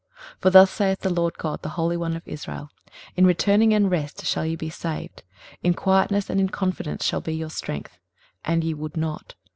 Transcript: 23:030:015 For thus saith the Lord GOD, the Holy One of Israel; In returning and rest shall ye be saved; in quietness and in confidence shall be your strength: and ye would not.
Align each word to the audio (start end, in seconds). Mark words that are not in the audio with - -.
23:030:015 0.37 0.41
For 0.41 0.49
thus 0.49 0.71
saith 0.71 0.99
the 1.01 1.13
Lord 1.13 1.37
GOD, 1.37 1.61
the 1.61 1.69
Holy 1.77 1.95
One 1.95 2.15
of 2.15 2.27
Israel; 2.27 2.71
In 3.15 3.27
returning 3.27 3.71
and 3.71 3.91
rest 3.91 4.25
shall 4.25 4.43
ye 4.43 4.55
be 4.55 4.71
saved; 4.71 5.21
in 5.61 5.75
quietness 5.75 6.27
and 6.27 6.39
in 6.39 6.49
confidence 6.49 7.05
shall 7.05 7.21
be 7.21 7.35
your 7.35 7.51
strength: 7.51 7.99
and 8.43 8.63
ye 8.63 8.73
would 8.73 8.97
not. 8.97 9.35